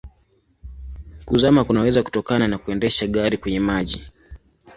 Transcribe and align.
Kuzama 1.25 1.63
kunaweza 1.63 2.03
kutokana 2.03 2.47
na 2.47 2.57
kuendesha 2.57 3.07
gari 3.07 3.37
kwenye 3.37 3.59
maji. 3.59 4.05